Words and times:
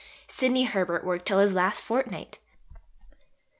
Sidney 0.27 0.63
Herbert 0.63 1.05
worked 1.05 1.27
till 1.27 1.37
his 1.37 1.53
last 1.53 1.79
fortnight. 1.79 2.39